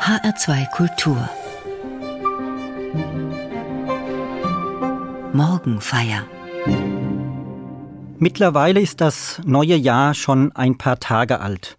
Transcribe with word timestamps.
HR2 0.00 0.70
Kultur 0.70 1.28
Morgenfeier 5.34 6.24
Mittlerweile 8.18 8.80
ist 8.80 9.02
das 9.02 9.42
neue 9.44 9.76
Jahr 9.76 10.14
schon 10.14 10.56
ein 10.56 10.78
paar 10.78 11.00
Tage 11.00 11.40
alt. 11.40 11.76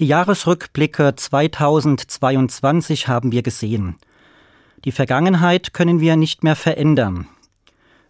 Die 0.00 0.08
Jahresrückblicke 0.08 1.14
2022 1.14 3.06
haben 3.06 3.30
wir 3.30 3.44
gesehen. 3.44 3.98
Die 4.84 4.92
Vergangenheit 4.92 5.72
können 5.72 6.00
wir 6.00 6.16
nicht 6.16 6.42
mehr 6.42 6.56
verändern. 6.56 7.28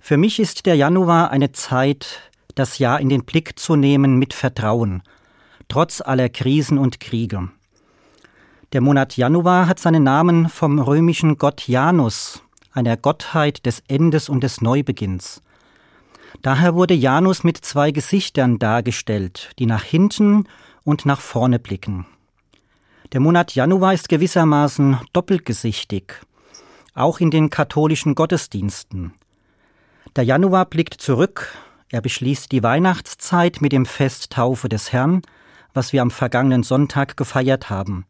Für 0.00 0.16
mich 0.16 0.40
ist 0.40 0.64
der 0.64 0.76
Januar 0.76 1.30
eine 1.30 1.52
Zeit, 1.52 2.30
das 2.54 2.78
Jahr 2.78 2.98
in 2.98 3.10
den 3.10 3.26
Blick 3.26 3.58
zu 3.58 3.76
nehmen 3.76 4.18
mit 4.18 4.32
Vertrauen, 4.32 5.02
trotz 5.68 6.00
aller 6.00 6.30
Krisen 6.30 6.78
und 6.78 6.98
Kriege. 6.98 7.50
Der 8.74 8.80
Monat 8.80 9.16
Januar 9.16 9.68
hat 9.68 9.78
seinen 9.78 10.02
Namen 10.02 10.48
vom 10.48 10.80
römischen 10.80 11.38
Gott 11.38 11.68
Janus, 11.68 12.42
einer 12.72 12.96
Gottheit 12.96 13.66
des 13.66 13.84
Endes 13.86 14.28
und 14.28 14.42
des 14.42 14.62
Neubeginns. 14.62 15.42
Daher 16.42 16.74
wurde 16.74 16.92
Janus 16.92 17.44
mit 17.44 17.56
zwei 17.56 17.92
Gesichtern 17.92 18.58
dargestellt, 18.58 19.52
die 19.60 19.66
nach 19.66 19.84
hinten 19.84 20.48
und 20.82 21.06
nach 21.06 21.20
vorne 21.20 21.60
blicken. 21.60 22.04
Der 23.12 23.20
Monat 23.20 23.54
Januar 23.54 23.94
ist 23.94 24.08
gewissermaßen 24.08 24.98
doppelgesichtig, 25.12 26.14
auch 26.94 27.20
in 27.20 27.30
den 27.30 27.50
katholischen 27.50 28.16
Gottesdiensten. 28.16 29.14
Der 30.16 30.24
Januar 30.24 30.64
blickt 30.64 30.94
zurück, 30.94 31.54
er 31.90 32.00
beschließt 32.00 32.50
die 32.50 32.64
Weihnachtszeit 32.64 33.60
mit 33.60 33.70
dem 33.70 33.86
Fest 33.86 34.32
Taufe 34.32 34.68
des 34.68 34.92
Herrn, 34.92 35.22
was 35.74 35.92
wir 35.92 36.02
am 36.02 36.10
vergangenen 36.10 36.64
Sonntag 36.64 37.16
gefeiert 37.16 37.70
haben. 37.70 38.04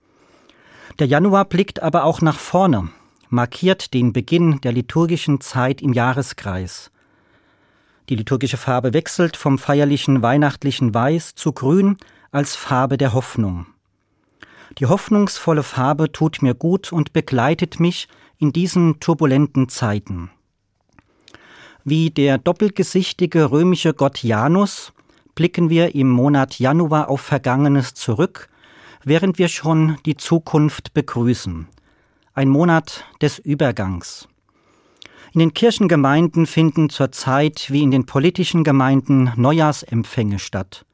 Der 1.00 1.08
Januar 1.08 1.44
blickt 1.44 1.82
aber 1.82 2.04
auch 2.04 2.20
nach 2.20 2.38
vorne, 2.38 2.88
markiert 3.28 3.94
den 3.94 4.12
Beginn 4.12 4.60
der 4.60 4.72
liturgischen 4.72 5.40
Zeit 5.40 5.82
im 5.82 5.92
Jahreskreis. 5.92 6.92
Die 8.08 8.14
liturgische 8.14 8.58
Farbe 8.58 8.92
wechselt 8.92 9.36
vom 9.36 9.58
feierlichen 9.58 10.22
weihnachtlichen 10.22 10.94
Weiß 10.94 11.34
zu 11.34 11.52
Grün 11.52 11.96
als 12.30 12.54
Farbe 12.54 12.96
der 12.96 13.12
Hoffnung. 13.12 13.66
Die 14.78 14.86
hoffnungsvolle 14.86 15.62
Farbe 15.64 16.12
tut 16.12 16.42
mir 16.42 16.54
gut 16.54 16.92
und 16.92 17.12
begleitet 17.12 17.80
mich 17.80 18.08
in 18.38 18.52
diesen 18.52 19.00
turbulenten 19.00 19.68
Zeiten. 19.68 20.30
Wie 21.82 22.10
der 22.10 22.38
doppelgesichtige 22.38 23.50
römische 23.50 23.94
Gott 23.94 24.22
Janus 24.22 24.92
blicken 25.34 25.70
wir 25.70 25.94
im 25.94 26.08
Monat 26.08 26.58
Januar 26.60 27.08
auf 27.08 27.20
Vergangenes 27.20 27.94
zurück 27.94 28.48
während 29.06 29.38
wir 29.38 29.48
schon 29.48 29.98
die 30.06 30.16
Zukunft 30.16 30.94
begrüßen. 30.94 31.68
Ein 32.34 32.48
Monat 32.48 33.04
des 33.20 33.38
Übergangs. 33.38 34.28
In 35.32 35.40
den 35.40 35.54
Kirchengemeinden 35.54 36.46
finden 36.46 36.90
zurzeit 36.90 37.66
wie 37.70 37.82
in 37.82 37.90
den 37.90 38.06
politischen 38.06 38.64
Gemeinden 38.64 39.32
Neujahrsempfänge 39.36 40.38
statt. 40.38 40.86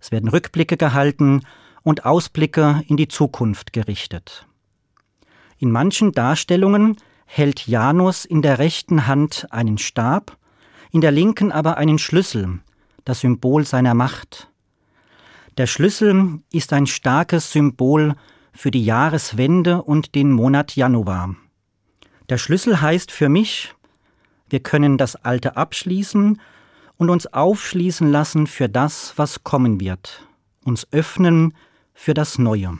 Es 0.00 0.10
werden 0.10 0.28
Rückblicke 0.28 0.76
gehalten 0.76 1.42
und 1.82 2.04
Ausblicke 2.04 2.82
in 2.88 2.96
die 2.96 3.08
Zukunft 3.08 3.72
gerichtet. 3.72 4.46
In 5.58 5.70
manchen 5.70 6.12
Darstellungen 6.12 6.96
hält 7.26 7.66
Janus 7.66 8.24
in 8.24 8.42
der 8.42 8.58
rechten 8.58 9.06
Hand 9.06 9.46
einen 9.50 9.78
Stab, 9.78 10.36
in 10.90 11.00
der 11.00 11.12
linken 11.12 11.52
aber 11.52 11.76
einen 11.76 11.98
Schlüssel, 11.98 12.60
das 13.04 13.20
Symbol 13.20 13.64
seiner 13.64 13.94
Macht. 13.94 14.49
Der 15.60 15.66
Schlüssel 15.66 16.40
ist 16.50 16.72
ein 16.72 16.86
starkes 16.86 17.52
Symbol 17.52 18.14
für 18.54 18.70
die 18.70 18.82
Jahreswende 18.82 19.82
und 19.82 20.14
den 20.14 20.32
Monat 20.32 20.74
Januar. 20.74 21.36
Der 22.30 22.38
Schlüssel 22.38 22.80
heißt 22.80 23.12
für 23.12 23.28
mich, 23.28 23.74
wir 24.48 24.60
können 24.60 24.96
das 24.96 25.16
Alte 25.16 25.58
abschließen 25.58 26.40
und 26.96 27.10
uns 27.10 27.26
aufschließen 27.26 28.10
lassen 28.10 28.46
für 28.46 28.70
das, 28.70 29.12
was 29.16 29.44
kommen 29.44 29.80
wird, 29.80 30.26
uns 30.64 30.88
öffnen 30.92 31.52
für 31.92 32.14
das 32.14 32.38
Neue. 32.38 32.78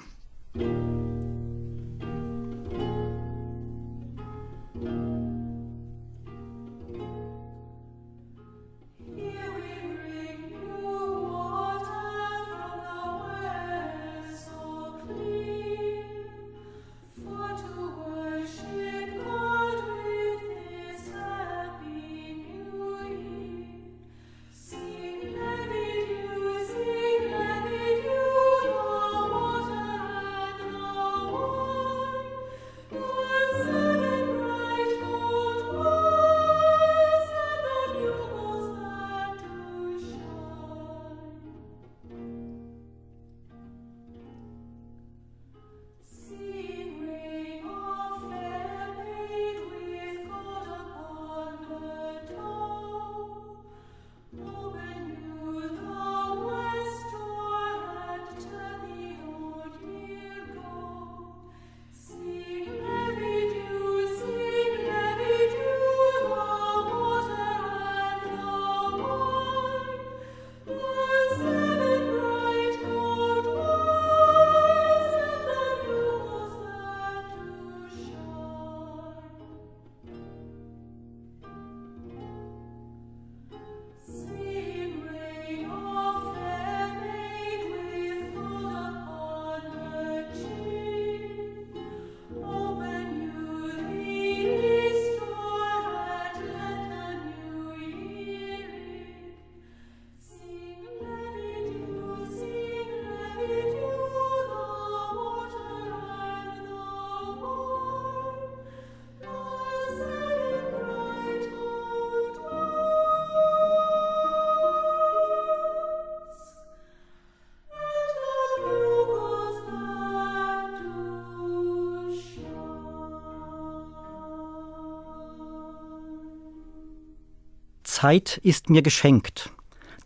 Zeit 128.00 128.40
ist 128.42 128.70
mir 128.70 128.80
geschenkt. 128.80 129.50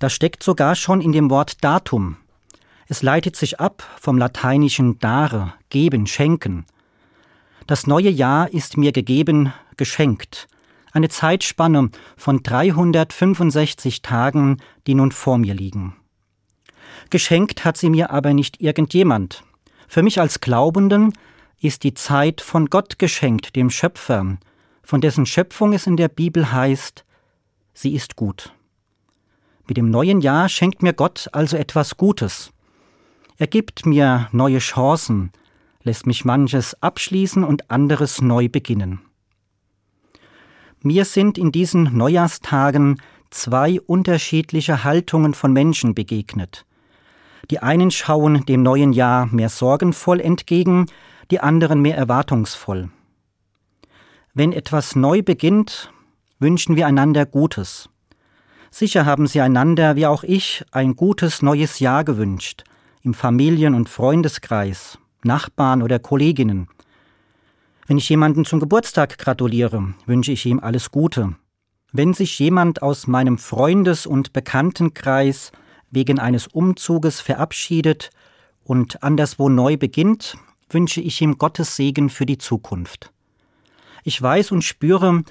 Das 0.00 0.12
steckt 0.12 0.42
sogar 0.42 0.74
schon 0.74 1.00
in 1.00 1.12
dem 1.12 1.30
Wort 1.30 1.62
Datum. 1.62 2.16
Es 2.88 3.02
leitet 3.02 3.36
sich 3.36 3.60
ab 3.60 3.84
vom 4.00 4.18
lateinischen 4.18 4.98
dare, 4.98 5.54
geben, 5.70 6.08
schenken. 6.08 6.66
Das 7.68 7.86
neue 7.86 8.10
Jahr 8.10 8.52
ist 8.52 8.76
mir 8.76 8.90
gegeben, 8.90 9.52
geschenkt. 9.76 10.48
Eine 10.90 11.08
Zeitspanne 11.08 11.90
von 12.16 12.42
365 12.42 14.02
Tagen, 14.02 14.56
die 14.88 14.96
nun 14.96 15.12
vor 15.12 15.38
mir 15.38 15.54
liegen. 15.54 15.94
Geschenkt 17.10 17.64
hat 17.64 17.76
sie 17.76 17.90
mir 17.90 18.10
aber 18.10 18.34
nicht 18.34 18.60
irgendjemand. 18.60 19.44
Für 19.86 20.02
mich 20.02 20.18
als 20.18 20.40
Glaubenden 20.40 21.12
ist 21.60 21.84
die 21.84 21.94
Zeit 21.94 22.40
von 22.40 22.66
Gott 22.66 22.98
geschenkt, 22.98 23.54
dem 23.54 23.70
Schöpfer, 23.70 24.38
von 24.82 25.00
dessen 25.00 25.26
Schöpfung 25.26 25.72
es 25.72 25.86
in 25.86 25.96
der 25.96 26.08
Bibel 26.08 26.50
heißt, 26.50 27.04
sie 27.74 27.94
ist 27.94 28.16
gut. 28.16 28.52
Mit 29.66 29.76
dem 29.76 29.90
neuen 29.90 30.20
Jahr 30.20 30.48
schenkt 30.48 30.82
mir 30.82 30.92
Gott 30.92 31.28
also 31.32 31.56
etwas 31.56 31.96
Gutes. 31.96 32.50
Er 33.36 33.46
gibt 33.46 33.84
mir 33.84 34.28
neue 34.32 34.58
Chancen, 34.58 35.32
lässt 35.82 36.06
mich 36.06 36.24
manches 36.24 36.80
abschließen 36.82 37.44
und 37.44 37.70
anderes 37.70 38.20
neu 38.20 38.48
beginnen. 38.48 39.00
Mir 40.82 41.04
sind 41.04 41.38
in 41.38 41.50
diesen 41.50 41.96
Neujahrstagen 41.96 43.00
zwei 43.30 43.80
unterschiedliche 43.80 44.84
Haltungen 44.84 45.34
von 45.34 45.52
Menschen 45.52 45.94
begegnet. 45.94 46.66
Die 47.50 47.58
einen 47.58 47.90
schauen 47.90 48.46
dem 48.46 48.62
neuen 48.62 48.92
Jahr 48.92 49.26
mehr 49.26 49.48
sorgenvoll 49.48 50.20
entgegen, 50.20 50.86
die 51.30 51.40
anderen 51.40 51.80
mehr 51.80 51.96
erwartungsvoll. 51.96 52.90
Wenn 54.34 54.52
etwas 54.52 54.96
neu 54.96 55.22
beginnt, 55.22 55.90
wünschen 56.38 56.76
wir 56.76 56.86
einander 56.86 57.26
Gutes. 57.26 57.88
Sicher 58.70 59.06
haben 59.06 59.26
Sie 59.26 59.40
einander, 59.40 59.96
wie 59.96 60.06
auch 60.06 60.24
ich, 60.24 60.64
ein 60.72 60.96
gutes 60.96 61.42
neues 61.42 61.78
Jahr 61.78 62.04
gewünscht, 62.04 62.64
im 63.02 63.14
Familien- 63.14 63.74
und 63.74 63.88
Freundeskreis, 63.88 64.98
Nachbarn 65.22 65.82
oder 65.82 65.98
Kolleginnen. 65.98 66.68
Wenn 67.86 67.98
ich 67.98 68.08
jemanden 68.08 68.44
zum 68.44 68.60
Geburtstag 68.60 69.18
gratuliere, 69.18 69.94
wünsche 70.06 70.32
ich 70.32 70.46
ihm 70.46 70.58
alles 70.58 70.90
Gute. 70.90 71.36
Wenn 71.92 72.14
sich 72.14 72.38
jemand 72.38 72.82
aus 72.82 73.06
meinem 73.06 73.38
Freundes- 73.38 74.06
und 74.06 74.32
Bekanntenkreis 74.32 75.52
wegen 75.90 76.18
eines 76.18 76.48
Umzuges 76.48 77.20
verabschiedet 77.20 78.10
und 78.64 79.02
anderswo 79.02 79.48
neu 79.48 79.76
beginnt, 79.76 80.36
wünsche 80.68 81.00
ich 81.00 81.20
ihm 81.20 81.38
Gottes 81.38 81.76
Segen 81.76 82.10
für 82.10 82.26
die 82.26 82.38
Zukunft. 82.38 83.12
Ich 84.02 84.20
weiß 84.20 84.50
und 84.50 84.62
spüre, 84.62 85.22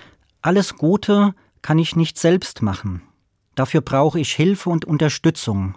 alles 0.43 0.75
Gute 0.75 1.33
kann 1.61 1.79
ich 1.79 1.95
nicht 1.95 2.19
selbst 2.19 2.61
machen. 2.61 3.01
Dafür 3.55 3.81
brauche 3.81 4.19
ich 4.19 4.33
Hilfe 4.33 4.69
und 4.69 4.85
Unterstützung 4.85 5.75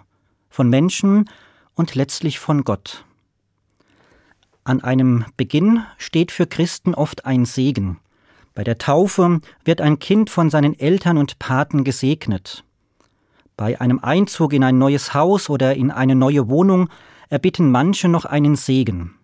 von 0.49 0.69
Menschen 0.69 1.29
und 1.73 1.95
letztlich 1.95 2.37
von 2.37 2.63
Gott. 2.63 3.05
An 4.63 4.81
einem 4.83 5.25
Beginn 5.37 5.83
steht 5.97 6.31
für 6.31 6.45
Christen 6.45 6.93
oft 6.93 7.25
ein 7.25 7.45
Segen. 7.45 7.99
Bei 8.53 8.65
der 8.65 8.77
Taufe 8.77 9.39
wird 9.63 9.79
ein 9.79 9.99
Kind 9.99 10.29
von 10.29 10.49
seinen 10.49 10.77
Eltern 10.77 11.17
und 11.17 11.39
Paten 11.39 11.85
gesegnet. 11.85 12.65
Bei 13.55 13.79
einem 13.79 13.99
Einzug 13.99 14.51
in 14.51 14.63
ein 14.63 14.77
neues 14.77 15.13
Haus 15.13 15.49
oder 15.49 15.75
in 15.75 15.91
eine 15.91 16.15
neue 16.15 16.49
Wohnung 16.49 16.89
erbitten 17.29 17.71
manche 17.71 18.09
noch 18.09 18.25
einen 18.25 18.57
Segen. 18.57 19.15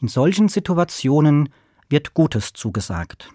In 0.00 0.08
solchen 0.08 0.48
Situationen 0.48 1.48
wird 1.88 2.14
Gutes 2.14 2.52
zugesagt. 2.52 3.30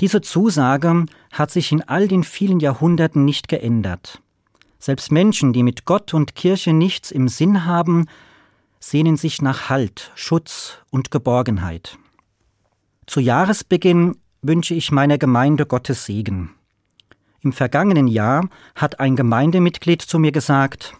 Diese 0.00 0.20
Zusage 0.20 1.06
hat 1.32 1.50
sich 1.50 1.72
in 1.72 1.82
all 1.82 2.06
den 2.06 2.22
vielen 2.22 2.60
Jahrhunderten 2.60 3.24
nicht 3.24 3.48
geändert. 3.48 4.22
Selbst 4.78 5.10
Menschen, 5.10 5.52
die 5.52 5.64
mit 5.64 5.84
Gott 5.86 6.14
und 6.14 6.36
Kirche 6.36 6.72
nichts 6.72 7.10
im 7.10 7.26
Sinn 7.26 7.64
haben, 7.64 8.06
sehnen 8.78 9.16
sich 9.16 9.42
nach 9.42 9.68
Halt, 9.68 10.12
Schutz 10.14 10.78
und 10.90 11.10
Geborgenheit. 11.10 11.98
Zu 13.06 13.20
Jahresbeginn 13.20 14.16
wünsche 14.40 14.74
ich 14.74 14.92
meiner 14.92 15.18
Gemeinde 15.18 15.66
Gottes 15.66 16.04
Segen. 16.04 16.54
Im 17.40 17.52
vergangenen 17.52 18.06
Jahr 18.06 18.48
hat 18.76 19.00
ein 19.00 19.16
Gemeindemitglied 19.16 20.02
zu 20.02 20.18
mir 20.18 20.32
gesagt, 20.32 20.94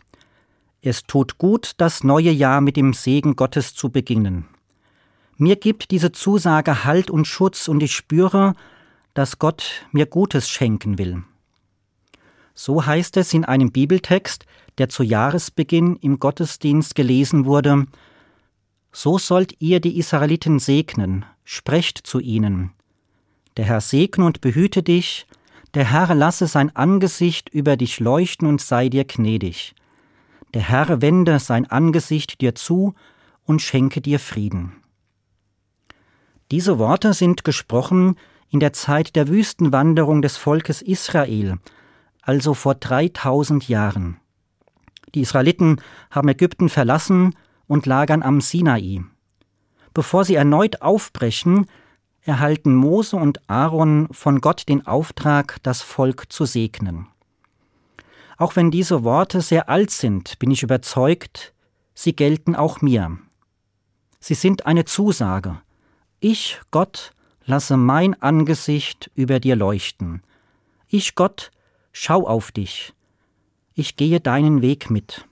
es 0.80 1.04
tut 1.04 1.38
gut, 1.38 1.72
das 1.76 2.04
neue 2.04 2.30
Jahr 2.30 2.60
mit 2.60 2.76
dem 2.76 2.92
Segen 2.92 3.36
Gottes 3.36 3.74
zu 3.74 3.90
beginnen. 3.90 4.46
Mir 5.36 5.56
gibt 5.56 5.90
diese 5.90 6.12
Zusage 6.12 6.84
Halt 6.84 7.10
und 7.10 7.26
Schutz 7.26 7.68
und 7.68 7.82
ich 7.82 7.94
spüre, 7.94 8.54
dass 9.18 9.40
Gott 9.40 9.84
mir 9.90 10.06
Gutes 10.06 10.48
schenken 10.48 10.96
will. 10.96 11.24
So 12.54 12.86
heißt 12.86 13.16
es 13.16 13.34
in 13.34 13.44
einem 13.44 13.72
Bibeltext, 13.72 14.46
der 14.78 14.88
zu 14.90 15.02
Jahresbeginn 15.02 15.96
im 15.96 16.20
Gottesdienst 16.20 16.94
gelesen 16.94 17.44
wurde, 17.44 17.86
So 18.92 19.18
sollt 19.18 19.60
ihr 19.60 19.80
die 19.80 19.98
Israeliten 19.98 20.60
segnen, 20.60 21.24
sprecht 21.42 21.98
zu 21.98 22.20
ihnen. 22.20 22.70
Der 23.56 23.64
Herr 23.64 23.80
segne 23.80 24.24
und 24.24 24.40
behüte 24.40 24.84
dich, 24.84 25.26
der 25.74 25.90
Herr 25.90 26.14
lasse 26.14 26.46
sein 26.46 26.76
Angesicht 26.76 27.48
über 27.48 27.76
dich 27.76 27.98
leuchten 27.98 28.46
und 28.46 28.60
sei 28.60 28.88
dir 28.88 29.04
gnädig. 29.04 29.74
Der 30.54 30.62
Herr 30.62 31.02
wende 31.02 31.40
sein 31.40 31.68
Angesicht 31.68 32.40
dir 32.40 32.54
zu 32.54 32.94
und 33.44 33.62
schenke 33.62 34.00
dir 34.00 34.20
Frieden. 34.20 34.76
Diese 36.52 36.78
Worte 36.78 37.14
sind 37.14 37.42
gesprochen 37.42 38.14
in 38.50 38.60
der 38.60 38.72
Zeit 38.72 39.16
der 39.16 39.28
Wüstenwanderung 39.28 40.22
des 40.22 40.36
Volkes 40.36 40.82
Israel, 40.82 41.58
also 42.22 42.54
vor 42.54 42.74
3000 42.74 43.68
Jahren. 43.68 44.18
Die 45.14 45.20
Israeliten 45.20 45.80
haben 46.10 46.28
Ägypten 46.28 46.68
verlassen 46.68 47.34
und 47.66 47.86
lagern 47.86 48.22
am 48.22 48.40
Sinai. 48.40 49.02
Bevor 49.94 50.24
sie 50.24 50.34
erneut 50.34 50.82
aufbrechen, 50.82 51.66
erhalten 52.22 52.74
Mose 52.74 53.16
und 53.16 53.48
Aaron 53.48 54.08
von 54.10 54.40
Gott 54.40 54.68
den 54.68 54.86
Auftrag, 54.86 55.56
das 55.62 55.82
Volk 55.82 56.30
zu 56.30 56.44
segnen. 56.44 57.08
Auch 58.36 58.54
wenn 58.54 58.70
diese 58.70 59.02
Worte 59.02 59.40
sehr 59.40 59.68
alt 59.68 59.90
sind, 59.90 60.38
bin 60.38 60.50
ich 60.50 60.62
überzeugt, 60.62 61.54
sie 61.94 62.14
gelten 62.14 62.54
auch 62.54 62.80
mir. 62.80 63.18
Sie 64.20 64.34
sind 64.34 64.66
eine 64.66 64.84
Zusage. 64.84 65.60
Ich, 66.20 66.60
Gott, 66.70 67.12
lasse 67.48 67.76
mein 67.76 68.20
Angesicht 68.22 69.10
über 69.14 69.40
dir 69.40 69.56
leuchten. 69.56 70.22
Ich, 70.88 71.14
Gott, 71.14 71.50
schau 71.92 72.26
auf 72.26 72.52
dich. 72.52 72.94
Ich 73.74 73.96
gehe 73.96 74.20
deinen 74.20 74.62
Weg 74.62 74.90
mit. 74.90 75.27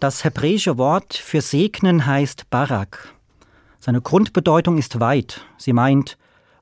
Das 0.00 0.24
hebräische 0.24 0.78
Wort 0.78 1.12
für 1.12 1.42
segnen 1.42 2.06
heißt 2.06 2.48
Barak. 2.48 3.14
Seine 3.80 4.00
Grundbedeutung 4.00 4.78
ist 4.78 4.98
weit. 4.98 5.44
Sie 5.58 5.74
meint, 5.74 6.16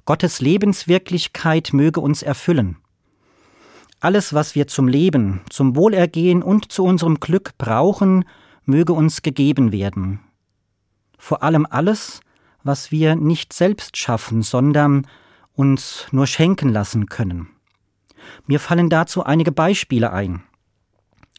Gottes 0.06 0.40
Lebenswirklichkeit 0.40 1.72
möge 1.72 2.00
uns 2.00 2.24
erfüllen. 2.24 2.78
Alles, 4.00 4.34
was 4.34 4.56
wir 4.56 4.66
zum 4.66 4.88
Leben, 4.88 5.42
zum 5.50 5.76
Wohlergehen 5.76 6.42
und 6.42 6.72
zu 6.72 6.82
unserem 6.82 7.20
Glück 7.20 7.56
brauchen, 7.58 8.24
möge 8.64 8.92
uns 8.92 9.22
gegeben 9.22 9.70
werden. 9.70 10.18
Vor 11.16 11.44
allem 11.44 11.64
alles, 11.70 12.20
was 12.64 12.90
wir 12.90 13.14
nicht 13.14 13.52
selbst 13.52 13.96
schaffen, 13.96 14.42
sondern 14.42 15.06
uns 15.54 16.08
nur 16.10 16.26
schenken 16.26 16.70
lassen 16.70 17.06
können. 17.06 17.50
Mir 18.46 18.58
fallen 18.58 18.90
dazu 18.90 19.22
einige 19.22 19.52
Beispiele 19.52 20.12
ein. 20.12 20.42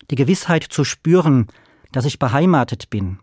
Die 0.10 0.16
Gewissheit 0.16 0.64
zu 0.64 0.86
spüren, 0.86 1.48
dass 1.92 2.06
ich 2.06 2.20
beheimatet 2.20 2.90
bin. 2.90 3.20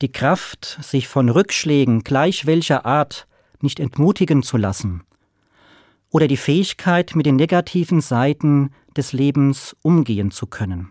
Die 0.00 0.10
Kraft, 0.10 0.78
sich 0.82 1.08
von 1.08 1.28
Rückschlägen 1.28 2.02
gleich 2.02 2.46
welcher 2.46 2.86
Art 2.86 3.26
nicht 3.60 3.80
entmutigen 3.80 4.42
zu 4.42 4.56
lassen. 4.56 5.04
Oder 6.10 6.26
die 6.26 6.36
Fähigkeit, 6.36 7.14
mit 7.14 7.26
den 7.26 7.36
negativen 7.36 8.00
Seiten 8.00 8.70
des 8.96 9.12
Lebens 9.12 9.76
umgehen 9.82 10.30
zu 10.30 10.46
können. 10.46 10.90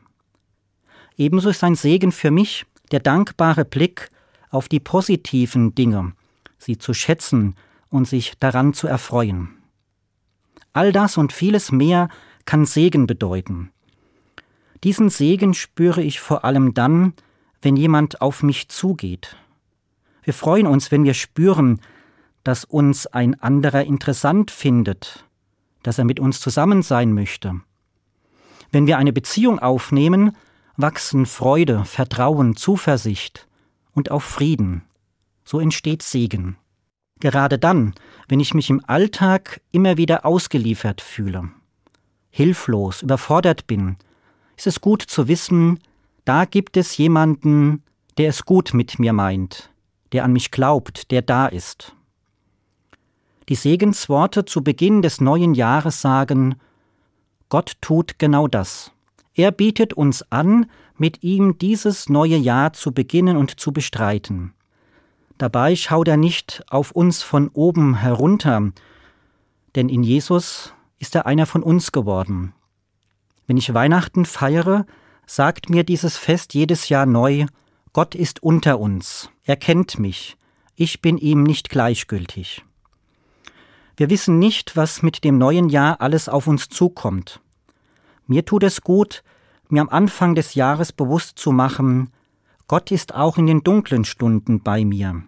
Ebenso 1.17 1.49
ist 1.49 1.63
ein 1.63 1.75
Segen 1.75 2.11
für 2.11 2.31
mich 2.31 2.65
der 2.91 2.99
dankbare 2.99 3.65
Blick 3.65 4.09
auf 4.49 4.67
die 4.67 4.79
positiven 4.79 5.75
Dinge, 5.75 6.13
sie 6.57 6.77
zu 6.77 6.93
schätzen 6.93 7.55
und 7.89 8.07
sich 8.07 8.33
daran 8.39 8.73
zu 8.73 8.87
erfreuen. 8.87 9.49
All 10.73 10.91
das 10.91 11.17
und 11.17 11.33
vieles 11.33 11.71
mehr 11.71 12.09
kann 12.45 12.65
Segen 12.65 13.07
bedeuten. 13.07 13.71
Diesen 14.83 15.09
Segen 15.09 15.53
spüre 15.53 16.01
ich 16.01 16.19
vor 16.19 16.43
allem 16.43 16.73
dann, 16.73 17.13
wenn 17.61 17.75
jemand 17.75 18.21
auf 18.21 18.41
mich 18.41 18.69
zugeht. 18.69 19.37
Wir 20.23 20.33
freuen 20.33 20.67
uns, 20.67 20.91
wenn 20.91 21.03
wir 21.03 21.13
spüren, 21.13 21.79
dass 22.43 22.65
uns 22.65 23.07
ein 23.07 23.39
anderer 23.39 23.83
interessant 23.83 24.49
findet, 24.49 25.25
dass 25.83 25.97
er 25.97 26.05
mit 26.05 26.19
uns 26.19 26.39
zusammen 26.39 26.81
sein 26.81 27.13
möchte. 27.13 27.61
Wenn 28.71 28.87
wir 28.87 28.97
eine 28.97 29.13
Beziehung 29.13 29.59
aufnehmen, 29.59 30.35
wachsen 30.77 31.25
Freude, 31.25 31.85
Vertrauen, 31.85 32.55
Zuversicht 32.55 33.47
und 33.93 34.09
auch 34.09 34.21
Frieden. 34.21 34.83
So 35.43 35.59
entsteht 35.59 36.01
Segen. 36.01 36.57
Gerade 37.19 37.59
dann, 37.59 37.93
wenn 38.27 38.39
ich 38.39 38.53
mich 38.53 38.69
im 38.69 38.83
Alltag 38.87 39.61
immer 39.71 39.97
wieder 39.97 40.25
ausgeliefert 40.25 41.01
fühle, 41.01 41.49
hilflos, 42.31 43.03
überfordert 43.03 43.67
bin, 43.67 43.97
ist 44.61 44.67
es 44.67 44.81
gut 44.81 45.01
zu 45.01 45.27
wissen, 45.27 45.79
da 46.23 46.45
gibt 46.45 46.77
es 46.77 46.95
jemanden, 46.95 47.81
der 48.19 48.29
es 48.29 48.45
gut 48.45 48.75
mit 48.75 48.99
mir 48.99 49.11
meint, 49.11 49.71
der 50.11 50.23
an 50.23 50.33
mich 50.33 50.51
glaubt, 50.51 51.09
der 51.09 51.23
da 51.23 51.47
ist. 51.47 51.95
Die 53.49 53.55
Segensworte 53.55 54.45
zu 54.45 54.63
Beginn 54.63 55.01
des 55.01 55.19
neuen 55.19 55.55
Jahres 55.55 55.99
sagen, 55.99 56.59
Gott 57.49 57.73
tut 57.81 58.19
genau 58.19 58.47
das. 58.47 58.91
Er 59.33 59.51
bietet 59.51 59.93
uns 59.95 60.31
an, 60.31 60.67
mit 60.95 61.23
ihm 61.23 61.57
dieses 61.57 62.07
neue 62.07 62.37
Jahr 62.37 62.71
zu 62.73 62.91
beginnen 62.91 63.37
und 63.37 63.59
zu 63.59 63.71
bestreiten. 63.71 64.53
Dabei 65.39 65.75
schaut 65.75 66.07
er 66.07 66.17
nicht 66.17 66.63
auf 66.69 66.91
uns 66.91 67.23
von 67.23 67.49
oben 67.53 67.95
herunter, 67.95 68.71
denn 69.73 69.89
in 69.89 70.03
Jesus 70.03 70.75
ist 70.99 71.15
er 71.15 71.25
einer 71.25 71.47
von 71.47 71.63
uns 71.63 71.91
geworden. 71.91 72.53
Wenn 73.51 73.57
ich 73.57 73.73
Weihnachten 73.73 74.23
feiere, 74.23 74.85
sagt 75.25 75.69
mir 75.69 75.83
dieses 75.83 76.15
Fest 76.15 76.53
jedes 76.53 76.87
Jahr 76.87 77.05
neu, 77.05 77.47
Gott 77.91 78.15
ist 78.15 78.41
unter 78.41 78.79
uns, 78.79 79.29
er 79.43 79.57
kennt 79.57 79.99
mich, 79.99 80.37
ich 80.77 81.01
bin 81.01 81.17
ihm 81.17 81.43
nicht 81.43 81.67
gleichgültig. 81.67 82.63
Wir 83.97 84.09
wissen 84.09 84.39
nicht, 84.39 84.77
was 84.77 85.03
mit 85.03 85.25
dem 85.25 85.37
neuen 85.37 85.67
Jahr 85.67 85.99
alles 85.99 86.29
auf 86.29 86.47
uns 86.47 86.69
zukommt. 86.69 87.41
Mir 88.25 88.45
tut 88.45 88.63
es 88.63 88.83
gut, 88.83 89.21
mir 89.67 89.81
am 89.81 89.89
Anfang 89.89 90.33
des 90.33 90.55
Jahres 90.55 90.93
bewusst 90.93 91.37
zu 91.37 91.51
machen, 91.51 92.09
Gott 92.69 92.89
ist 92.89 93.13
auch 93.13 93.37
in 93.37 93.47
den 93.47 93.63
dunklen 93.63 94.05
Stunden 94.05 94.63
bei 94.63 94.85
mir. 94.85 95.23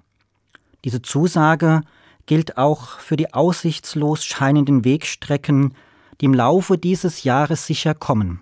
Diese 0.86 1.02
Zusage 1.02 1.82
gilt 2.26 2.58
auch 2.58 3.00
für 3.00 3.18
die 3.18 3.34
aussichtslos 3.34 4.24
scheinenden 4.24 4.86
Wegstrecken, 4.86 5.74
die 6.22 6.26
im 6.26 6.34
Laufe 6.34 6.78
dieses 6.78 7.24
Jahres 7.24 7.66
sicher 7.66 7.94
kommen. 7.94 8.42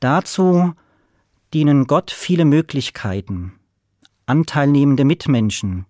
Dazu 0.00 0.74
dienen 1.52 1.86
Gott 1.86 2.10
viele 2.10 2.44
Möglichkeiten, 2.44 3.52
anteilnehmende 4.26 5.04
Mitmenschen, 5.04 5.86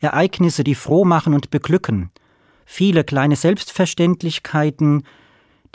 Ereignisse, 0.00 0.64
die 0.64 0.74
froh 0.74 1.04
machen 1.04 1.34
und 1.34 1.50
beglücken, 1.50 2.10
viele 2.64 3.04
kleine 3.04 3.36
Selbstverständlichkeiten, 3.36 5.04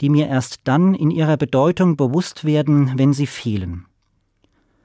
die 0.00 0.08
mir 0.08 0.28
erst 0.28 0.60
dann 0.64 0.94
in 0.94 1.10
ihrer 1.10 1.36
Bedeutung 1.36 1.96
bewusst 1.96 2.44
werden, 2.44 2.92
wenn 2.96 3.12
sie 3.12 3.26
fehlen. 3.26 3.86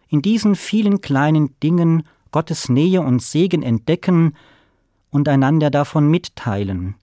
In 0.09 0.21
diesen 0.21 0.55
vielen 0.55 1.01
kleinen 1.01 1.59
Dingen 1.59 2.03
Gottes 2.31 2.69
Nähe 2.69 3.01
und 3.01 3.21
Segen 3.21 3.63
entdecken 3.63 4.35
und 5.09 5.27
einander 5.27 5.69
davon 5.69 6.09
mitteilen, 6.09 6.95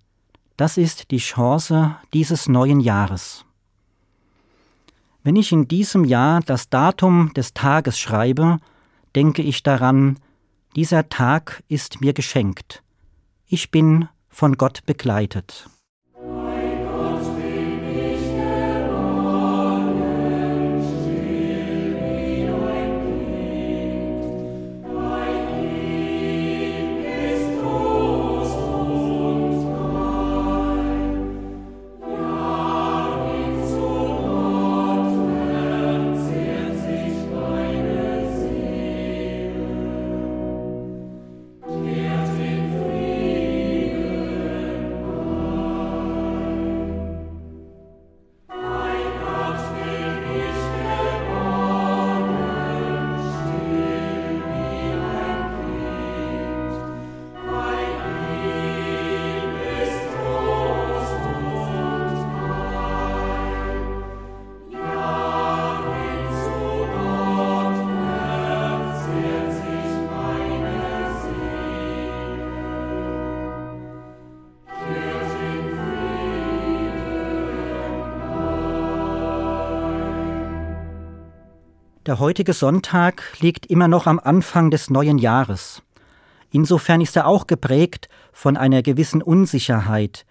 das 0.57 0.77
ist 0.77 1.11
die 1.11 1.19
Chance 1.19 1.97
dieses 2.13 2.49
neuen 2.49 2.81
Jahres. 2.81 3.45
Wenn 5.23 5.37
ich 5.37 5.53
in 5.53 5.67
diesem 5.69 6.05
Jahr 6.05 6.41
das 6.41 6.69
Datum 6.69 7.33
des 7.35 7.55
Tages 7.55 7.99
schreibe, 7.99 8.59
denke 9.15 9.43
ich 9.43 9.63
daran, 9.63 10.19
dieser 10.77 11.09
Tag 11.09 11.63
ist 11.69 12.01
mir 12.01 12.13
geschenkt. 12.13 12.83
Ich 13.47 13.71
bin 13.71 14.09
von 14.29 14.57
Gott 14.57 14.85
begleitet. 14.87 15.69
Der 82.07 82.19
heutige 82.19 82.53
Sonntag 82.53 83.23
liegt 83.41 83.65
immer 83.65 83.89
noch 83.89 84.07
am 84.07 84.19
Anfang 84.19 84.71
des 84.71 84.91
neuen 84.91 85.17
Jahres. 85.17 85.83
Insofern 86.51 87.01
ist 87.01 87.17
er 87.17 87.27
auch 87.27 87.47
geprägt 87.47 88.11
von 88.31 88.59
einer 88.59 88.83
gewissen 88.83 89.23
Unsicherheit, 89.23 90.27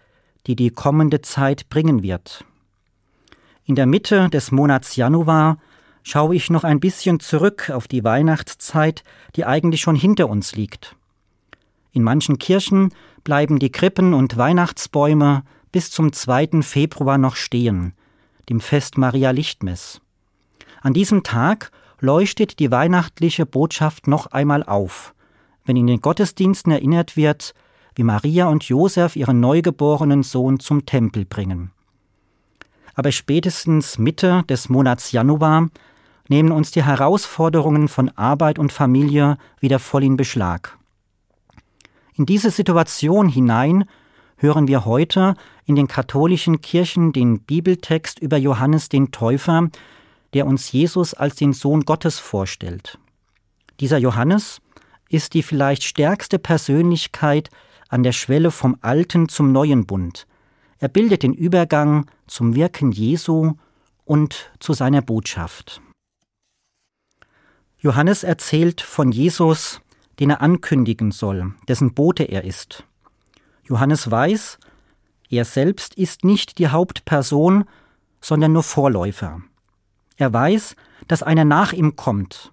die 0.46 0.56
die 0.56 0.70
kommende 0.70 1.22
Zeit 1.22 1.70
bringen 1.70 2.04
wird. 2.04 2.46
In 3.66 3.74
der 3.74 3.88
Mitte 3.88 4.30
des 4.30 4.52
Monats 4.52 4.98
Januar 4.98 5.58
schaue 6.04 6.36
ich 6.36 6.52
noch 6.52 6.64
ein 6.64 6.80
bisschen 6.80 7.20
zurück 7.20 7.72
auf 7.72 7.88
die 7.88 8.04
Weihnachtszeit, 8.04 9.04
die 9.36 9.46
eigentlich 9.46 9.82
schon 9.82 9.96
hinter 9.96 10.30
uns 10.30 10.56
liegt. 10.56 10.96
In 11.92 12.04
manchen 12.04 12.38
Kirchen 12.38 12.94
bleiben 13.24 13.58
die 13.58 13.72
Krippen 13.72 14.14
und 14.14 14.38
Weihnachtsbäume 14.38 15.42
bis 15.72 15.90
zum 15.90 16.14
2. 16.14 16.62
Februar 16.62 17.18
noch 17.18 17.36
stehen, 17.36 17.94
dem 18.48 18.60
Fest 18.60 19.00
Maria 19.00 19.32
Lichtmess. 19.32 20.03
An 20.84 20.94
diesem 20.94 21.24
Tag 21.24 21.72
leuchtet 22.02 22.60
die 22.60 22.70
weihnachtliche 22.70 23.46
Botschaft 23.46 24.08
noch 24.08 24.28
einmal 24.28 24.64
auf, 24.64 25.16
wenn 25.64 25.78
in 25.78 25.88
den 25.88 26.02
Gottesdiensten 26.02 26.74
erinnert 26.74 27.16
wird, 27.16 27.54
wie 27.96 28.04
Maria 28.04 28.48
und 28.48 28.66
Josef 28.66 29.16
ihren 29.16 29.40
neugeborenen 29.40 30.24
Sohn 30.24 30.60
zum 30.60 30.86
Tempel 30.86 31.24
bringen. 31.24 31.72
Aber 32.96 33.14
spätestens 33.14 33.98
Mitte 33.98 34.44
des 34.50 34.68
Monats 34.68 35.14
Januar 35.14 35.70
nehmen 36.28 36.52
uns 36.52 36.72
die 36.72 36.84
Herausforderungen 36.84 37.88
von 37.88 38.10
Arbeit 38.10 38.60
und 38.60 38.74
Familie 38.74 39.38
wieder 39.62 39.80
voll 39.80 40.04
in 40.04 40.18
Beschlag. 40.18 40.78
In 42.16 42.26
diese 42.26 42.52
Situation 42.52 43.30
hinein 43.30 43.86
hören 44.36 44.68
wir 44.68 44.84
heute 44.84 45.36
in 45.66 45.78
den 45.78 45.88
katholischen 45.88 46.60
Kirchen 46.60 47.14
den 47.14 47.40
Bibeltext 47.40 48.20
über 48.20 48.36
Johannes 48.36 48.90
den 48.90 49.12
Täufer, 49.12 49.70
der 50.34 50.46
uns 50.48 50.72
Jesus 50.72 51.14
als 51.14 51.36
den 51.36 51.54
Sohn 51.54 51.82
Gottes 51.82 52.20
vorstellt. 52.20 52.98
Dieser 53.80 53.98
Johannes 53.98 54.62
ist 55.10 55.34
die 55.34 55.44
vielleicht 55.44 55.84
stärkste 55.84 56.40
Persönlichkeit 56.40 57.50
an 57.90 58.04
der 58.04 58.12
Schwelle 58.12 58.52
vom 58.52 58.78
alten 58.82 59.30
zum 59.30 59.52
neuen 59.52 59.86
Bund. 59.86 60.26
Er 60.80 60.88
bildet 60.90 61.24
den 61.24 61.34
Übergang 61.34 62.08
zum 62.28 62.56
Wirken 62.56 62.92
Jesu 62.92 63.54
und 64.06 64.52
zu 64.60 64.74
seiner 64.74 65.02
Botschaft. 65.02 65.82
Johannes 67.78 68.24
erzählt 68.24 68.82
von 68.82 69.12
Jesus, 69.12 69.82
den 70.20 70.32
er 70.32 70.42
ankündigen 70.42 71.12
soll, 71.12 71.54
dessen 71.68 71.94
Bote 71.94 72.24
er 72.24 72.44
ist. 72.44 72.86
Johannes 73.64 74.10
weiß, 74.10 74.58
er 75.30 75.46
selbst 75.46 75.96
ist 75.96 76.24
nicht 76.24 76.58
die 76.60 76.68
Hauptperson, 76.68 77.66
sondern 78.22 78.54
nur 78.54 78.64
Vorläufer. 78.64 79.42
Er 80.18 80.32
weiß, 80.32 80.76
dass 81.08 81.24
einer 81.24 81.46
nach 81.46 81.74
ihm 81.74 81.96
kommt. 81.96 82.52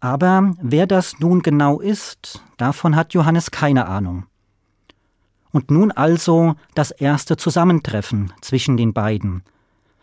Aber 0.00 0.52
wer 0.60 0.86
das 0.86 1.18
nun 1.18 1.42
genau 1.42 1.80
ist, 1.80 2.42
davon 2.56 2.94
hat 2.94 3.14
Johannes 3.14 3.50
keine 3.50 3.86
Ahnung. 3.86 4.26
Und 5.50 5.70
nun 5.70 5.92
also 5.92 6.56
das 6.74 6.90
erste 6.90 7.36
Zusammentreffen 7.36 8.32
zwischen 8.40 8.76
den 8.76 8.92
beiden, 8.92 9.42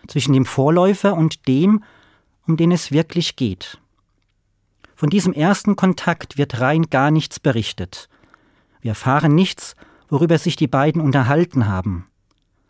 zwischen 0.08 0.34
dem 0.34 0.46
Vorläufer 0.46 1.14
und 1.14 1.48
dem, 1.48 1.84
um 2.48 2.58
den 2.58 2.72
es 2.72 2.92
wirklich 2.92 3.36
geht. 3.36 3.80
Von 4.96 5.10
diesem 5.10 5.34
ersten 5.34 5.76
Kontakt 5.76 6.38
wird 6.38 6.62
rein 6.62 6.90
gar 6.90 7.12
nichts 7.12 7.40
berichtet. 7.40 8.08
Wir 8.82 8.92
erfahren 8.92 9.36
nichts, 9.36 9.76
worüber 10.10 10.38
sich 10.38 10.56
die 10.56 10.68
beiden 10.68 11.02
unterhalten 11.02 11.68
haben. 11.68 12.06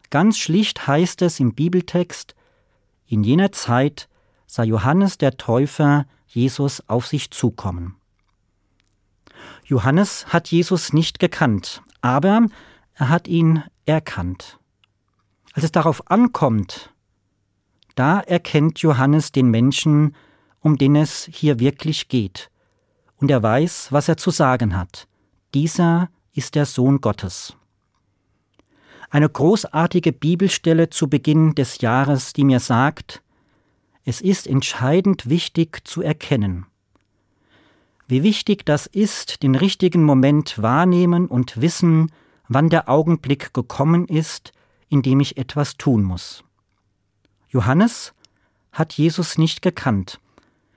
Ganz 0.10 0.38
schlicht 0.38 0.88
heißt 0.88 1.22
es 1.22 1.40
im 1.40 1.54
Bibeltext, 1.54 2.36
in 3.12 3.24
jener 3.24 3.52
Zeit 3.52 4.08
sah 4.48 4.64
Johannes 4.64 5.18
der 5.18 5.36
Täufer 5.38 6.06
Jesus 6.28 6.82
auf 6.88 7.08
sich 7.08 7.32
zukommen. 7.32 7.98
Johannes 9.66 10.28
hat 10.28 10.50
Jesus 10.50 10.94
nicht 10.94 11.20
gekannt, 11.20 11.82
aber 12.02 12.48
er 12.94 13.10
hat 13.10 13.28
ihn 13.28 13.64
erkannt. 13.86 14.60
Als 15.54 15.66
es 15.66 15.72
darauf 15.72 16.10
ankommt, 16.10 16.94
da 17.96 18.22
erkennt 18.22 18.80
Johannes 18.80 19.34
den 19.34 19.50
Menschen, 19.50 20.16
um 20.62 20.78
den 20.78 20.96
es 20.96 21.30
hier 21.32 21.60
wirklich 21.60 22.08
geht, 22.08 22.50
und 23.18 23.30
er 23.30 23.44
weiß, 23.44 23.92
was 23.92 24.08
er 24.08 24.16
zu 24.16 24.32
sagen 24.32 24.78
hat. 24.78 25.08
Dieser 25.54 26.10
ist 26.34 26.56
der 26.56 26.66
Sohn 26.66 27.02
Gottes. 27.02 27.58
Eine 29.12 29.28
großartige 29.28 30.14
Bibelstelle 30.14 30.90
zu 30.90 31.10
Beginn 31.10 31.54
des 31.54 31.82
Jahres, 31.82 32.32
die 32.32 32.46
mir 32.46 32.62
sagt, 32.62 33.22
es 34.06 34.22
ist 34.22 34.48
entscheidend 34.48 35.28
wichtig 35.28 35.86
zu 35.86 36.02
erkennen. 36.02 36.66
Wie 38.08 38.24
wichtig 38.24 38.66
das 38.66 38.88
ist, 38.88 39.44
den 39.44 39.56
richtigen 39.56 40.04
Moment 40.04 40.62
wahrnehmen 40.62 41.28
und 41.28 41.60
wissen, 41.60 42.10
wann 42.48 42.70
der 42.70 42.88
Augenblick 42.88 43.54
gekommen 43.54 44.08
ist, 44.08 44.54
in 44.88 45.02
dem 45.02 45.20
ich 45.20 45.36
etwas 45.36 45.76
tun 45.76 46.04
muss. 46.04 46.46
Johannes 47.50 48.14
hat 48.72 48.94
Jesus 48.94 49.38
nicht 49.38 49.62
gekannt. 49.62 50.22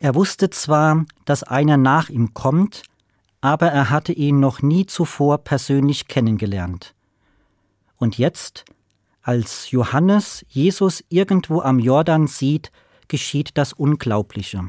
Er 0.00 0.16
wusste 0.16 0.50
zwar, 0.50 1.04
dass 1.24 1.44
einer 1.44 1.76
nach 1.76 2.08
ihm 2.08 2.34
kommt, 2.34 2.82
aber 3.40 3.68
er 3.68 3.90
hatte 3.90 4.12
ihn 4.12 4.40
noch 4.40 4.60
nie 4.60 4.86
zuvor 4.86 5.38
persönlich 5.38 6.08
kennengelernt. 6.08 6.94
Und 7.96 8.18
jetzt, 8.18 8.64
als 9.22 9.70
Johannes 9.70 10.44
Jesus 10.48 11.04
irgendwo 11.08 11.60
am 11.60 11.78
Jordan 11.78 12.26
sieht, 12.26 12.70
geschieht 13.08 13.56
das 13.56 13.72
Unglaubliche. 13.72 14.68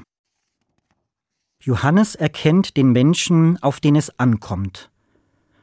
Johannes 1.59 2.15
erkennt 2.15 2.77
den 2.77 2.91
Menschen, 2.91 3.61
auf 3.63 3.79
den 3.79 3.95
es 3.95 4.19
ankommt. 4.19 4.91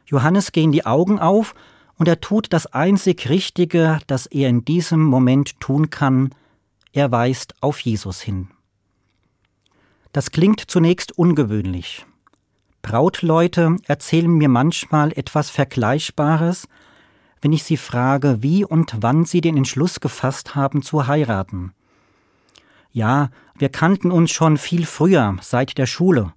Johannes 0.06 0.52
gehen 0.52 0.72
die 0.72 0.84
Augen 0.84 1.18
auf 1.18 1.54
und 1.96 2.08
er 2.08 2.20
tut 2.20 2.52
das 2.52 2.66
einzig 2.66 3.28
Richtige, 3.28 4.00
das 4.08 4.26
er 4.26 4.48
in 4.48 4.64
diesem 4.64 5.04
Moment 5.04 5.60
tun 5.60 5.90
kann, 5.90 6.34
er 6.92 7.10
weist 7.10 7.54
auf 7.60 7.80
Jesus 7.80 8.20
hin. 8.20 8.48
Das 10.12 10.30
klingt 10.30 10.60
zunächst 10.60 11.16
ungewöhnlich. 11.16 12.04
Brautleute 12.82 13.76
erzählen 13.86 14.32
mir 14.32 14.48
manchmal 14.48 15.12
etwas 15.12 15.48
Vergleichbares, 15.48 16.68
wenn 17.42 17.52
ich 17.52 17.64
sie 17.64 17.76
frage, 17.76 18.38
wie 18.40 18.64
und 18.64 18.96
wann 19.00 19.24
sie 19.24 19.40
den 19.40 19.56
Entschluss 19.56 20.00
gefasst 20.00 20.54
haben 20.54 20.80
zu 20.80 21.06
heiraten. 21.08 21.74
Ja, 22.92 23.30
wir 23.56 23.68
kannten 23.68 24.10
uns 24.10 24.30
schon 24.30 24.56
viel 24.56 24.86
früher, 24.86 25.36
seit 25.40 25.76
der 25.76 25.86
Schule. 25.86 26.32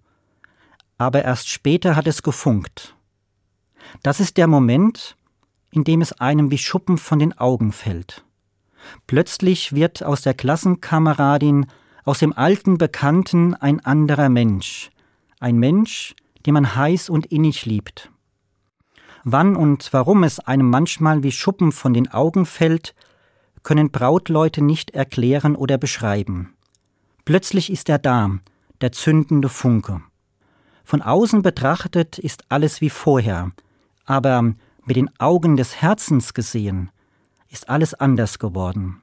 Aber 0.97 1.23
erst 1.23 1.49
später 1.49 1.95
hat 1.95 2.07
es 2.07 2.23
gefunkt. 2.23 2.95
Das 4.01 4.19
ist 4.19 4.37
der 4.37 4.47
Moment, 4.47 5.15
in 5.71 5.83
dem 5.83 6.01
es 6.01 6.13
einem 6.13 6.49
wie 6.51 6.57
Schuppen 6.57 6.97
von 6.97 7.19
den 7.19 7.37
Augen 7.37 7.71
fällt. 7.71 8.25
Plötzlich 9.05 9.73
wird 9.73 10.03
aus 10.03 10.21
der 10.21 10.33
Klassenkameradin, 10.33 11.67
aus 12.03 12.19
dem 12.19 12.33
alten 12.33 12.77
Bekannten 12.77 13.53
ein 13.53 13.79
anderer 13.83 14.29
Mensch. 14.29 14.89
Ein 15.39 15.57
Mensch, 15.57 16.15
den 16.45 16.53
man 16.53 16.75
heiß 16.75 17.09
und 17.09 17.27
innig 17.27 17.65
liebt. 17.65 18.11
Wann 19.27 19.55
und 19.55 19.91
warum 19.91 20.23
es 20.23 20.39
einem 20.39 20.69
manchmal 20.69 21.23
wie 21.23 21.31
Schuppen 21.31 21.71
von 21.71 21.95
den 21.95 22.11
Augen 22.11 22.45
fällt, 22.45 22.93
können 23.63 23.89
Brautleute 23.89 24.63
nicht 24.63 24.91
erklären 24.91 25.55
oder 25.55 25.79
beschreiben. 25.79 26.53
Plötzlich 27.25 27.71
ist 27.71 27.89
er 27.89 27.97
da, 27.97 28.37
der 28.81 28.91
zündende 28.91 29.49
Funke. 29.49 30.03
Von 30.83 31.01
außen 31.01 31.41
betrachtet 31.41 32.19
ist 32.19 32.43
alles 32.49 32.81
wie 32.81 32.91
vorher, 32.91 33.49
aber 34.05 34.53
mit 34.85 34.95
den 34.95 35.09
Augen 35.19 35.57
des 35.57 35.81
Herzens 35.81 36.35
gesehen 36.35 36.91
ist 37.49 37.67
alles 37.67 37.95
anders 37.95 38.37
geworden. 38.37 39.01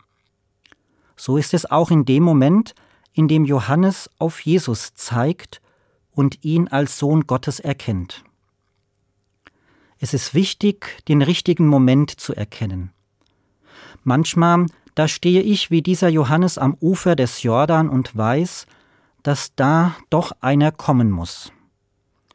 So 1.16 1.36
ist 1.36 1.52
es 1.52 1.68
auch 1.68 1.90
in 1.90 2.04
dem 2.04 2.22
Moment, 2.22 2.76
in 3.12 3.26
dem 3.26 3.44
Johannes 3.44 4.08
auf 4.20 4.38
Jesus 4.38 4.94
zeigt 4.94 5.60
und 6.12 6.44
ihn 6.44 6.68
als 6.68 7.00
Sohn 7.00 7.26
Gottes 7.26 7.58
erkennt. 7.58 8.22
Es 10.02 10.14
ist 10.14 10.34
wichtig, 10.34 11.00
den 11.06 11.22
richtigen 11.22 11.68
Moment 11.68 12.10
zu 12.10 12.34
erkennen. 12.34 12.90
Manchmal, 14.02 14.66
da 14.96 15.06
stehe 15.06 15.42
ich 15.42 15.70
wie 15.70 15.80
dieser 15.80 16.08
Johannes 16.08 16.58
am 16.58 16.76
Ufer 16.80 17.14
des 17.14 17.44
Jordan 17.44 17.88
und 17.88 18.16
weiß, 18.16 18.66
dass 19.22 19.54
da 19.54 19.94
doch 20.10 20.32
einer 20.40 20.72
kommen 20.72 21.12
muss. 21.12 21.52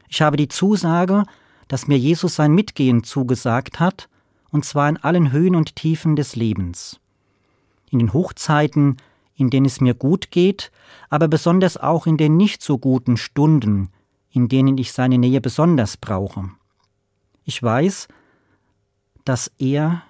Ich 0.07 0.21
habe 0.21 0.37
die 0.37 0.47
Zusage, 0.47 1.25
dass 1.67 1.89
mir 1.89 1.97
Jesus 1.97 2.35
sein 2.35 2.53
Mitgehen 2.53 3.03
zugesagt 3.03 3.81
hat, 3.81 4.07
und 4.49 4.63
zwar 4.63 4.87
in 4.87 4.95
allen 4.95 5.33
Höhen 5.33 5.53
und 5.53 5.75
Tiefen 5.75 6.15
des 6.15 6.37
Lebens. 6.37 7.01
In 7.89 7.99
den 7.99 8.13
Hochzeiten, 8.13 8.95
in 9.35 9.49
denen 9.49 9.65
es 9.65 9.81
mir 9.81 9.93
gut 9.93 10.31
geht, 10.31 10.71
aber 11.09 11.27
besonders 11.27 11.75
auch 11.75 12.07
in 12.07 12.15
den 12.15 12.37
nicht 12.37 12.61
so 12.61 12.77
guten 12.77 13.17
Stunden, 13.17 13.89
in 14.31 14.47
denen 14.47 14.77
ich 14.77 14.93
seine 14.93 15.17
Nähe 15.17 15.41
besonders 15.41 15.97
brauche. 15.97 16.51
Ich 17.47 17.63
weiß, 17.63 18.09
dass 19.23 19.49
er, 19.57 20.03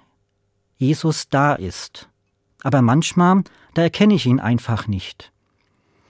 Jesus, 0.78 1.30
da 1.30 1.54
ist, 1.54 2.10
aber 2.64 2.82
manchmal, 2.82 3.44
da 3.76 3.84
erkenne 3.84 4.16
ich 4.16 4.26
ihn 4.26 4.40
einfach 4.40 4.88
nicht. 4.88 5.32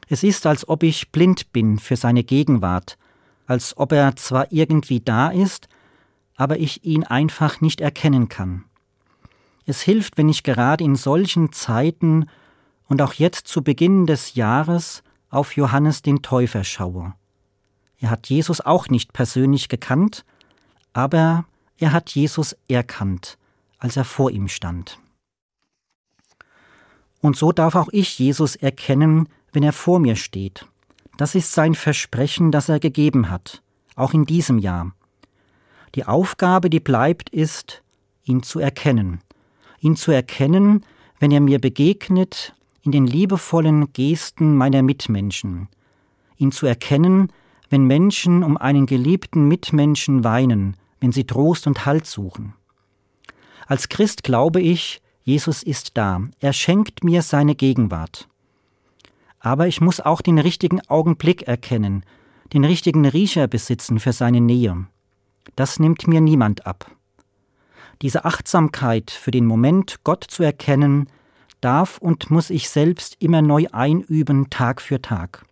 Es 0.07 0.23
ist, 0.23 0.45
als 0.45 0.69
ob 0.69 0.83
ich 0.83 1.11
blind 1.11 1.51
bin 1.51 1.79
für 1.79 1.97
seine 1.97 2.23
Gegenwart, 2.23 2.97
als 3.45 3.75
ob 3.75 3.91
er 3.91 4.15
zwar 4.15 4.53
irgendwie 4.53 5.01
da 5.01 5.27
ist, 5.27 5.67
aber 6.37 6.59
ich 6.59 6.85
ihn 6.85 7.03
einfach 7.03 7.59
nicht 7.59 7.81
erkennen 7.81 8.29
kann. 8.29 8.63
Es 9.65 9.81
hilft, 9.81 10.17
wenn 10.17 10.29
ich 10.29 10.43
gerade 10.43 10.85
in 10.85 10.95
solchen 10.95 11.51
Zeiten 11.51 12.29
und 12.87 13.01
auch 13.01 13.11
jetzt 13.11 13.49
zu 13.49 13.65
Beginn 13.65 14.05
des 14.05 14.35
Jahres 14.35 15.03
auf 15.29 15.57
Johannes 15.57 16.01
den 16.01 16.21
Täufer 16.21 16.63
schaue. 16.63 17.15
Er 17.99 18.11
hat 18.11 18.29
Jesus 18.29 18.61
auch 18.61 18.87
nicht 18.87 19.11
persönlich 19.11 19.67
gekannt, 19.67 20.23
aber 20.97 21.45
er 21.77 21.93
hat 21.93 22.09
Jesus 22.09 22.55
erkannt, 22.67 23.37
als 23.77 23.97
er 23.97 24.03
vor 24.03 24.31
ihm 24.31 24.47
stand. 24.47 24.97
Und 27.21 27.37
so 27.37 27.51
darf 27.51 27.75
auch 27.75 27.89
ich 27.91 28.17
Jesus 28.17 28.55
erkennen, 28.55 29.29
wenn 29.53 29.61
er 29.61 29.73
vor 29.73 29.99
mir 29.99 30.15
steht. 30.15 30.65
Das 31.15 31.35
ist 31.35 31.51
sein 31.51 31.75
Versprechen, 31.75 32.51
das 32.51 32.67
er 32.67 32.79
gegeben 32.79 33.29
hat, 33.29 33.61
auch 33.95 34.15
in 34.15 34.25
diesem 34.25 34.57
Jahr. 34.57 34.91
Die 35.93 36.05
Aufgabe, 36.05 36.67
die 36.67 36.79
bleibt, 36.79 37.29
ist, 37.29 37.83
ihn 38.23 38.41
zu 38.41 38.59
erkennen. 38.59 39.21
Ihn 39.79 39.95
zu 39.95 40.11
erkennen, 40.11 40.83
wenn 41.19 41.29
er 41.29 41.41
mir 41.41 41.59
begegnet, 41.59 42.55
in 42.81 42.91
den 42.91 43.05
liebevollen 43.05 43.93
Gesten 43.93 44.55
meiner 44.55 44.81
Mitmenschen, 44.81 45.67
ihn 46.37 46.51
zu 46.51 46.65
erkennen, 46.65 47.31
wenn 47.69 47.85
Menschen 47.85 48.43
um 48.43 48.57
einen 48.57 48.87
geliebten 48.87 49.47
Mitmenschen 49.47 50.23
weinen, 50.23 50.75
wenn 50.99 51.11
sie 51.11 51.25
Trost 51.25 51.67
und 51.67 51.85
Halt 51.85 52.05
suchen. 52.05 52.53
Als 53.67 53.89
Christ 53.89 54.23
glaube 54.23 54.61
ich, 54.61 55.01
Jesus 55.23 55.61
ist 55.61 55.97
da, 55.97 56.21
er 56.39 56.53
schenkt 56.53 57.03
mir 57.03 57.21
seine 57.21 57.55
Gegenwart. 57.55 58.29
Aber 59.39 59.67
ich 59.67 59.81
muss 59.81 59.99
auch 59.99 60.21
den 60.21 60.39
richtigen 60.39 60.81
Augenblick 60.87 61.43
erkennen, 61.43 62.03
den 62.53 62.63
richtigen 62.63 63.05
Riecher 63.05 63.47
besitzen 63.47 63.99
für 63.99 64.13
seine 64.13 64.41
Nähe. 64.41 64.87
Das 65.55 65.79
nimmt 65.79 66.07
mir 66.07 66.21
niemand 66.21 66.65
ab. 66.65 66.91
Diese 68.01 68.25
Achtsamkeit 68.25 69.11
für 69.11 69.31
den 69.31 69.45
Moment, 69.45 70.03
Gott 70.03 70.23
zu 70.23 70.43
erkennen, 70.43 71.09
darf 71.61 71.97
und 71.97 72.29
muss 72.29 72.49
ich 72.49 72.69
selbst 72.69 73.17
immer 73.19 73.41
neu 73.41 73.65
einüben, 73.71 74.49
Tag 74.49 74.81
für 74.81 75.01
Tag. 75.01 75.45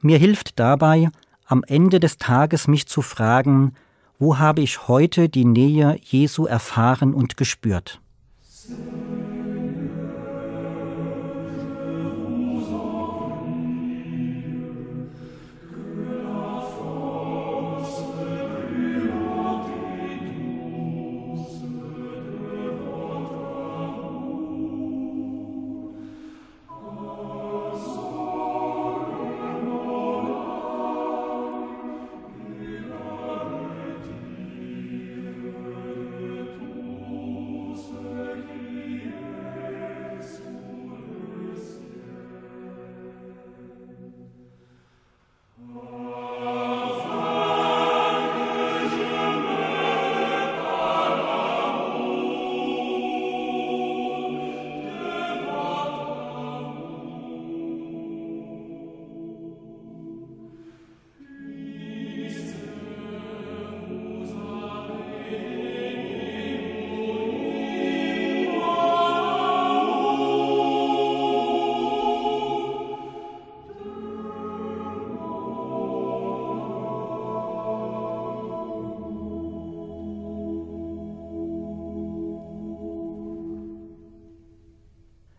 Mir 0.00 0.18
hilft 0.18 0.58
dabei, 0.58 1.10
am 1.46 1.64
Ende 1.64 2.00
des 2.00 2.18
Tages 2.18 2.68
mich 2.68 2.86
zu 2.86 3.02
fragen, 3.02 3.74
wo 4.18 4.38
habe 4.38 4.62
ich 4.62 4.88
heute 4.88 5.28
die 5.28 5.44
Nähe 5.44 5.98
Jesu 6.02 6.46
erfahren 6.46 7.14
und 7.14 7.36
gespürt? 7.36 8.00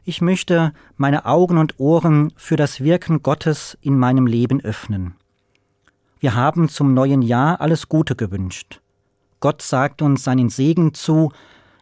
Ich 0.07 0.21
möchte 0.21 0.71
meine 0.97 1.25
Augen 1.25 1.57
und 1.57 1.79
Ohren 1.79 2.31
für 2.35 2.57
das 2.57 2.79
Wirken 2.79 3.23
Gottes 3.23 3.75
in 3.81 3.97
meinem 3.97 4.27
Leben 4.27 4.61
öffnen. 4.61 5.15
Wir 6.19 6.35
haben 6.35 6.69
zum 6.69 6.93
neuen 6.93 7.23
Jahr 7.23 7.59
alles 7.59 7.89
Gute 7.89 8.15
gewünscht. 8.15 8.81
Gott 9.39 9.63
sagt 9.63 10.03
uns 10.03 10.23
seinen 10.23 10.49
Segen 10.49 10.93
zu, 10.93 11.31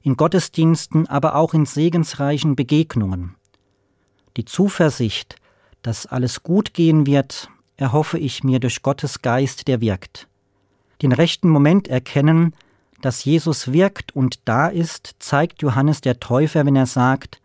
in 0.03 0.15
Gottesdiensten, 0.15 1.05
aber 1.07 1.35
auch 1.35 1.53
in 1.53 1.65
segensreichen 1.65 2.55
Begegnungen. 2.55 3.35
Die 4.37 4.45
Zuversicht, 4.45 5.35
dass 5.81 6.05
alles 6.05 6.43
gut 6.43 6.73
gehen 6.73 7.05
wird, 7.05 7.49
erhoffe 7.75 8.17
ich 8.17 8.41
mir 8.41 8.61
durch 8.61 8.83
Gottes 8.83 9.21
Geist, 9.21 9.67
der 9.67 9.81
wirkt. 9.81 10.29
Den 11.01 11.11
rechten 11.11 11.49
Moment 11.49 11.89
erkennen, 11.89 12.55
dass 13.01 13.25
Jesus 13.25 13.73
wirkt 13.73 14.15
und 14.15 14.39
da 14.45 14.69
ist, 14.69 15.15
zeigt 15.19 15.61
Johannes 15.61 15.99
der 15.99 16.21
Täufer, 16.21 16.65
wenn 16.65 16.77
er 16.77 16.85
sagt, 16.85 17.41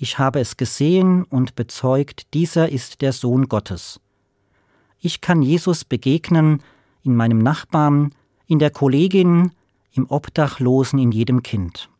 ich 0.00 0.18
habe 0.18 0.38
es 0.38 0.56
gesehen 0.56 1.24
und 1.24 1.56
bezeugt, 1.56 2.32
dieser 2.32 2.68
ist 2.68 3.02
der 3.02 3.12
Sohn 3.12 3.48
Gottes. 3.48 4.00
Ich 5.00 5.20
kann 5.20 5.42
Jesus 5.42 5.84
begegnen 5.84 6.62
in 7.02 7.16
meinem 7.16 7.38
Nachbarn, 7.38 8.14
in 8.46 8.60
der 8.60 8.70
Kollegin, 8.70 9.50
im 9.92 10.08
Obdachlosen, 10.08 11.00
in 11.00 11.10
jedem 11.10 11.42
Kind. 11.42 11.90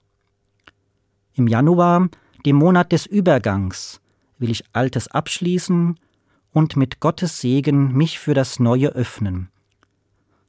Im 1.34 1.48
Januar, 1.48 2.08
dem 2.46 2.56
Monat 2.56 2.92
des 2.92 3.04
Übergangs, 3.04 4.00
will 4.38 4.50
ich 4.50 4.64
Altes 4.72 5.08
abschließen 5.08 5.98
und 6.52 6.76
mit 6.76 7.00
Gottes 7.00 7.40
Segen 7.40 7.92
mich 7.92 8.20
für 8.20 8.34
das 8.34 8.60
Neue 8.60 8.90
öffnen. 8.90 9.48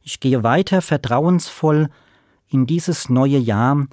Ich 0.04 0.20
gehe 0.20 0.44
weiter 0.44 0.84
vertrauensvoll 0.84 1.90
in 2.48 2.68
dieses 2.68 3.10
neue 3.10 3.38
Jahr, 3.38 3.88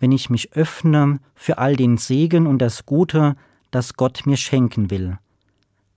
wenn 0.00 0.10
ich 0.10 0.30
mich 0.30 0.52
öffne 0.54 1.20
für 1.34 1.58
all 1.58 1.76
den 1.76 1.98
Segen 1.98 2.48
und 2.48 2.58
das 2.58 2.86
Gute, 2.86 3.36
das 3.70 3.94
Gott 3.94 4.26
mir 4.26 4.36
schenken 4.36 4.90
will. 4.90 5.16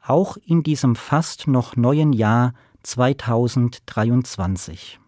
Auch 0.05 0.37
in 0.45 0.61
diesem 0.61 0.95
fast 0.95 1.47
noch 1.47 1.75
neuen 1.75 2.13
Jahr 2.13 2.53
2023. 2.83 4.99